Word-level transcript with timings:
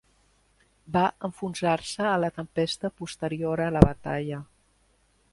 Va 0.95 1.01
enfonsar-se 1.27 2.07
a 2.11 2.13
la 2.23 2.31
tempesta 2.37 2.91
posterior 3.01 3.63
a 3.67 3.69
la 3.77 3.83
batalla. 3.89 4.41